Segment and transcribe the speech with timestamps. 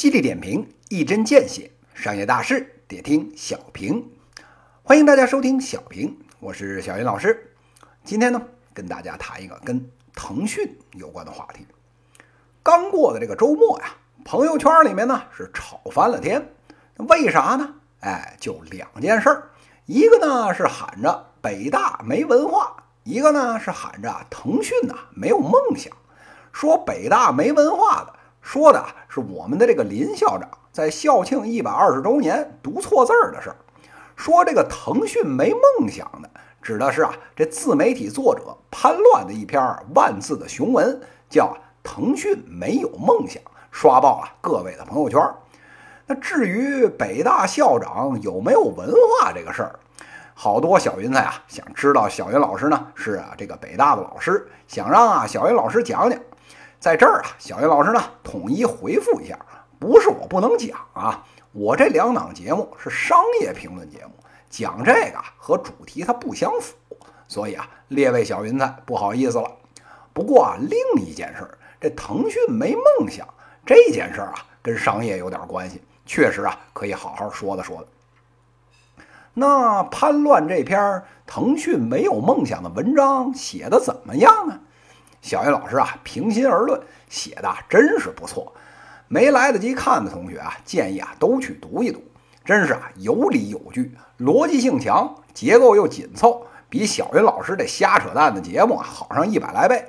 [0.00, 4.10] 犀利点评，一针见血，商业大事得听小平。
[4.82, 7.52] 欢迎大家收听小平，我是小云老师。
[8.02, 8.40] 今天呢，
[8.72, 11.66] 跟大家谈一个跟腾讯有关的话题。
[12.62, 13.94] 刚过的这个周末呀，
[14.24, 16.50] 朋友圈里面呢是吵翻了天。
[16.96, 17.74] 为啥呢？
[18.00, 19.42] 哎，就两件事，
[19.84, 25.94] 一个呢是喊着北大没文化，一个呢是喊着腾讯呐没有梦想。
[26.54, 33.56] 说北大没文化的，说的是我们的这个林校长在校庆一百二十周年读错字儿的事儿。
[34.16, 39.62] 说这个腾讯没梦想的，指的是啊这自媒体作者潘乱的一篇
[39.94, 41.46] 万字的雄文，叫
[41.82, 45.20] 《腾讯没有梦想》，刷爆了各位的朋友圈。
[46.06, 49.78] 那至于北大校长有没有文化这个事儿，
[50.34, 56.18] 好多小云彩啊想知道小云老师呢是啊这个北大的老师，想让啊小云老师讲讲。
[56.80, 59.38] 在这儿啊，小云老师呢统一回复一下，
[59.78, 61.22] 不是我不能讲啊，
[61.52, 64.12] 我这两档节目是商业评论节目，
[64.48, 66.74] 讲这个和主题它不相符，
[67.28, 69.50] 所以啊，列位小云彩不好意思了。
[70.14, 71.46] 不过啊，另一件事，
[71.78, 73.28] 这腾讯没梦想
[73.66, 77.88] 这件事啊，跟商业有点关系，确实啊，可以好好说的说的。
[79.34, 84.60] 那叛乱这篇腾讯没有梦想的文章写的怎么样呢？
[85.20, 88.52] 小云老师啊，平心而论，写的真是不错。
[89.08, 92.02] 没来得及看的同学啊，建议啊都去读一读。
[92.44, 99.84] 真是啊，有理有据，逻辑性强，结构又紧凑，比小云老师这瞎扯淡的节目啊好上一百来倍。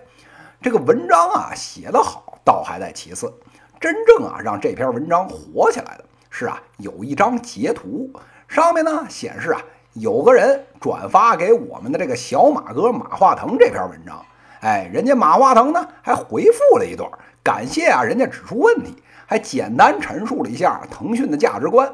[0.61, 3.33] 这个文章啊写得好，倒还在其次。
[3.79, 8.11] 真正啊让这篇文章火起来的是啊，有一张截图，
[8.47, 9.61] 上面呢显示啊，
[9.93, 14.23] 有个人转发给我们的这个小马哥马化腾这篇文章。
[14.61, 17.09] 哎，人家马化腾呢还回复了一段，
[17.41, 21.91] 感谢啊，人家指出问题，还简单陈述了一下腾讯的价值观。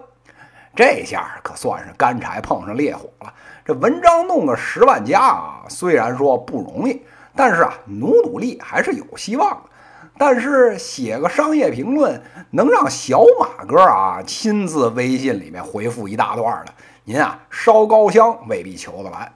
[0.75, 3.33] 这下可算是干柴碰上烈火了。
[3.63, 7.01] 这文章弄个十万加啊，虽然说不容易，
[7.33, 9.61] 但是啊，努努力还是有希望。
[10.17, 16.73] 但是写个商业评论，能让小马哥啊亲自微信里面回复一大段的，
[17.05, 19.31] 您啊烧高香未必求得来。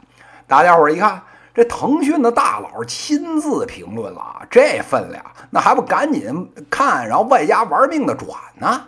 [0.45, 1.21] 大家伙儿一看。
[1.53, 8.81] 这腾讯的大佬亲自评论了，这分量，那还不赶紧看，然后外加玩命的转呢？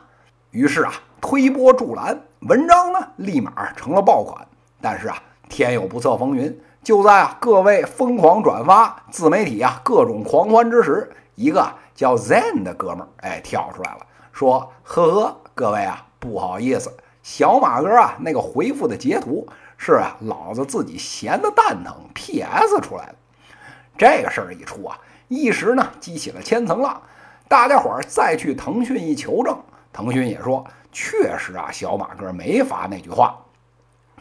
[0.51, 4.47] 于是啊，推波助澜，文章呢立马成了爆款。
[4.81, 5.17] 但是啊，
[5.49, 13.99] 天有不测风云，就在啊各位疯狂转发自媒体啊各种狂欢之时，一个叫 Zen 的哥们儿哎跳出来了，
[14.31, 16.91] 说：“呵呵，各位啊，不好意思，
[17.23, 22.79] 小马哥啊那个回复的截图。”是啊，老子自己闲的蛋疼，P.S.
[22.79, 23.15] 出来的。
[23.97, 24.97] 这个事儿一出啊，
[25.27, 27.01] 一时呢激起了千层浪。
[27.49, 29.59] 大家伙儿再去腾讯一求证，
[29.91, 33.37] 腾讯也说确实啊，小马哥没发那句话。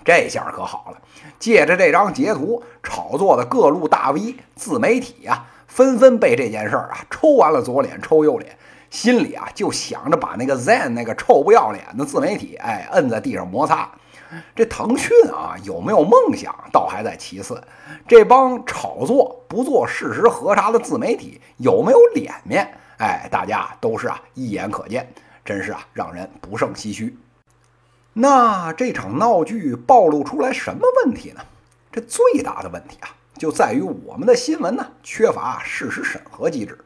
[0.05, 1.01] 这下可好了，
[1.39, 8.59] 借着这张截图炒作的各路大 V 自媒体呀，纷纷被这件事儿啊抽完了左脸抽右脸，
[8.93, 13.91] 心里啊就想着把那个 Zen 那个臭不要脸的自媒体哎摁在地上摩擦。
[14.55, 17.63] 这腾讯啊，有没有梦想，倒还在其次。
[18.07, 22.71] 这帮炒作不做事实核查的自媒体有没有脸面？
[22.99, 25.11] 哎，大家都是啊一眼可见，
[25.43, 27.17] 真是啊让人不胜唏嘘。
[28.13, 31.41] 那这场闹剧暴露出来什么问题呢？
[31.91, 36.79] 这最大的问题啊，就在于我们的新闻呢缺乏事实审核机制。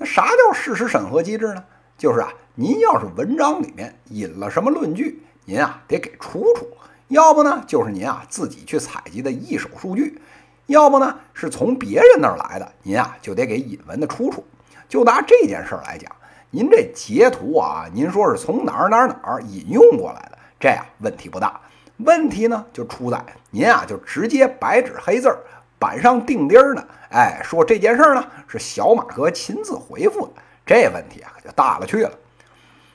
[0.00, 1.62] 那啥叫事实审核机制呢？
[1.98, 6.66] 就是啊，您要是文章里面引了什么论据，您啊得给出处。
[7.08, 10.18] 要不呢，就是您啊自己去采集的一手数据；
[10.64, 14.42] 要不呢，是从别人那儿来的，您啊就得给引文的出处。
[14.88, 16.10] 就拿这件事儿来讲，
[16.50, 21.60] 您这截图啊，您说是从哪儿哪儿哪儿引用过来的，这样问题不大。
[21.98, 25.40] 问题呢，就出在您啊就直接白纸黑字儿
[25.80, 30.34] 板上钉钉儿呢，哎，说这件事儿呢是小马哥亲自回复的，
[30.64, 32.12] 这问题啊可就大了去了。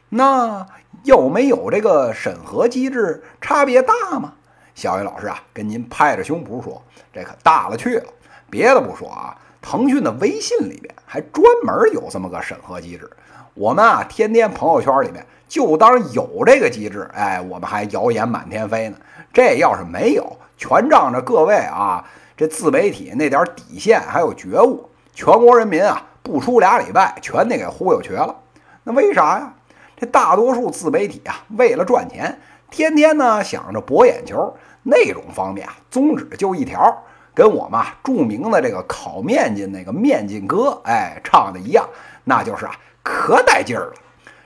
[0.08, 0.66] 那。
[1.04, 4.34] 有没有这个审核机制差别大吗？
[4.74, 6.82] 小雨老师啊，跟您拍着胸脯说，
[7.14, 8.06] 这可大了去了。
[8.50, 13.08] 别的不说啊，腾讯的微信里边还专门有这么个审核机制。
[13.54, 18.98] 我们啊，天天朋友圈里面就当有这个机制，哎，我们还谣言满天飞呢。
[19.32, 22.04] 这要是没有，全仗着各位啊，
[22.38, 28.36] 这自媒体那点底线还有觉悟，全国人民啊，不出俩礼拜，全得给忽悠瘸了。
[28.84, 29.54] 那为啥呀？
[29.98, 32.38] 这大多数自媒体啊，为了赚钱，
[32.70, 34.54] 天天呢想着博眼球，
[34.84, 37.04] 内容方面啊，宗旨就一条，
[37.34, 41.88] 跟我们啊著名的这个烤面筋那个面筋哥，哎，唱的一样，
[42.26, 43.94] 那就是啊，可带劲儿了。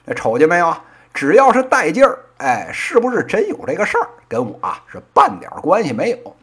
[0.05, 0.71] 那瞅见没有？
[1.11, 6.35] 只要是带劲儿，哎，是不是真有这个事儿，跟我啊是半点关系没有。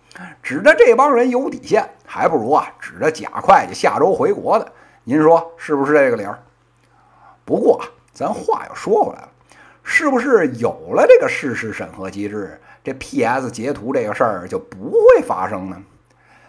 [0.43, 4.73] 指着这帮人有底线，还不如啊指着贾会计下周回国的。
[5.05, 6.39] 您说是不是这个理儿？
[7.45, 9.29] 不过啊，咱话又说回来了，
[9.83, 15.81] 是不是有了这个事实审核机制，这 PS 截图这个事儿就不会发生呢？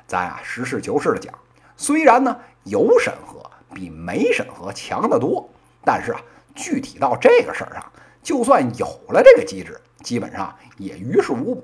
[0.08, 1.34] 咱啊实事求是的讲，
[1.76, 3.44] 虽然呢有审核
[3.74, 5.48] 比没审核强得多，
[5.84, 6.22] 但是啊
[6.56, 7.84] 具体到这个事儿上，
[8.24, 11.64] 就算有了这个机制，基本上也于事无补。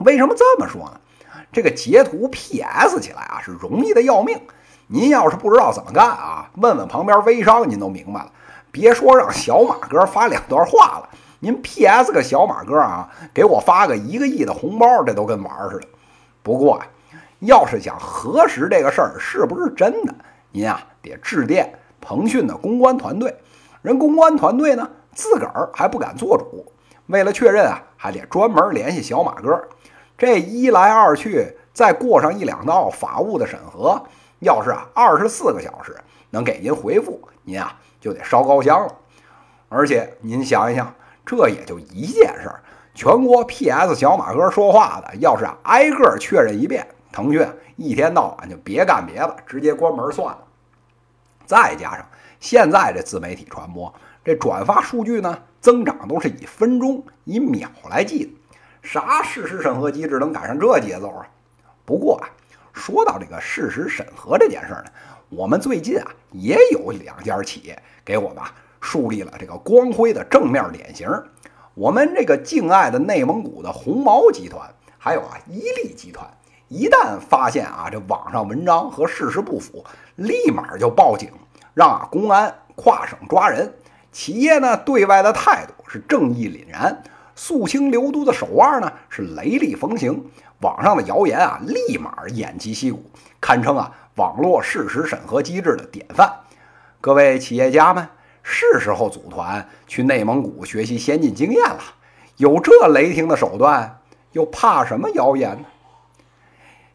[0.00, 1.00] 为什么这么说呢？
[1.52, 4.40] 这个截图 PS 起来啊是容易的要命。
[4.86, 8.32] 您要是不知道怎么干啊，问问旁边微商，您都明白了。
[8.72, 11.08] 别说让小马哥发两段话了，
[11.40, 15.86] 您 PS 个小马哥啊，给我发个一个亿的红包，这都跟玩似的。
[16.42, 16.86] 不过啊，
[17.40, 20.14] 要是想核实这个事儿是不是真的，
[20.52, 23.36] 您啊得致电腾讯的公关团队。
[23.82, 26.64] 人公关团队呢，自个儿还不敢做主，
[27.10, 29.60] 为了确认啊，还得专门联系小马哥。
[30.16, 34.00] 这一来二去，再过上一两道法务的审核，
[34.40, 35.96] 要是啊二十四个小时
[36.30, 38.94] 能给您回复，您啊就得烧高香了。
[39.68, 42.60] 而且您想一想，这也就一件事儿，
[42.94, 47.46] 全国 PS 小马哥说话的，要是啊挨个确认一遍，腾讯
[47.76, 50.38] 一天到晚就别干别的，直接关门算了。
[51.46, 52.06] 再加上
[52.38, 53.92] 现在这自媒体传播，
[54.24, 58.30] 这转发数据呢增长都是以分钟、以秒来计的。
[58.82, 61.26] 啥事实审核机制能赶上这节奏啊？
[61.84, 62.28] 不过啊，
[62.72, 64.90] 说到这个事实审核这件事儿呢，
[65.28, 68.42] 我们最近啊也有两家企业给我们
[68.80, 71.08] 树立了这个光辉的正面典型。
[71.74, 74.68] 我们这个敬爱的内蒙古的红毛集团，
[74.98, 76.28] 还有啊伊利集团，
[76.68, 79.84] 一旦发现啊这网上文章和事实不符，
[80.16, 81.30] 立马就报警，
[81.74, 83.72] 让公安跨省抓人。
[84.12, 87.02] 企业呢对外的态度是正义凛然。
[87.36, 90.30] 肃清流毒的手腕呢，是雷厉风行。
[90.60, 93.02] 网上的谣言啊，立马偃旗息鼓，
[93.40, 96.30] 堪称啊网络事实审核机制的典范。
[97.00, 98.06] 各位企业家们，
[98.42, 101.80] 是时候组团去内蒙古学习先进经验了。
[102.36, 104.00] 有这雷霆的手段，
[104.32, 105.64] 又怕什么谣言呢？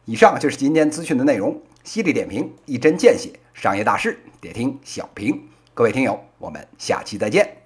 [0.04, 1.60] 以上就是今天资讯的内容。
[1.82, 5.48] 犀利点评，一针见血，商业大事得听小平。
[5.76, 7.65] 各位听友，我们下期再见。